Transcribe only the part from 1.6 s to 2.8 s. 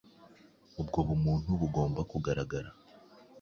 bugomba kugaragara.